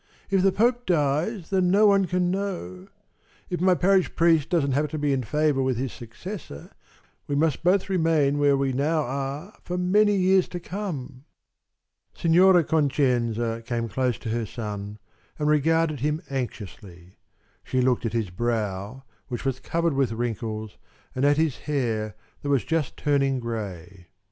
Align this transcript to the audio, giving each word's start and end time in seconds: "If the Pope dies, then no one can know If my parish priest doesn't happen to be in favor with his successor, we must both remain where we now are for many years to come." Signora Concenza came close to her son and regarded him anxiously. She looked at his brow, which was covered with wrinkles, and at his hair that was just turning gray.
"If 0.31 0.41
the 0.41 0.51
Pope 0.51 0.87
dies, 0.87 1.51
then 1.51 1.69
no 1.69 1.85
one 1.85 2.05
can 2.05 2.31
know 2.31 2.87
If 3.51 3.61
my 3.61 3.75
parish 3.75 4.15
priest 4.15 4.49
doesn't 4.49 4.71
happen 4.71 4.89
to 4.89 4.97
be 4.97 5.13
in 5.13 5.21
favor 5.21 5.61
with 5.61 5.77
his 5.77 5.93
successor, 5.93 6.71
we 7.27 7.35
must 7.35 7.63
both 7.63 7.87
remain 7.87 8.39
where 8.39 8.57
we 8.57 8.73
now 8.73 9.01
are 9.03 9.53
for 9.61 9.77
many 9.77 10.15
years 10.15 10.47
to 10.47 10.59
come." 10.59 11.25
Signora 12.15 12.63
Concenza 12.63 13.61
came 13.63 13.87
close 13.87 14.17
to 14.17 14.29
her 14.29 14.47
son 14.47 14.97
and 15.37 15.47
regarded 15.47 15.99
him 15.99 16.23
anxiously. 16.31 17.17
She 17.63 17.79
looked 17.79 18.03
at 18.03 18.13
his 18.13 18.31
brow, 18.31 19.03
which 19.27 19.45
was 19.45 19.59
covered 19.59 19.93
with 19.93 20.13
wrinkles, 20.13 20.79
and 21.13 21.25
at 21.25 21.37
his 21.37 21.57
hair 21.69 22.15
that 22.41 22.49
was 22.49 22.63
just 22.65 22.97
turning 22.97 23.39
gray. 23.39 24.07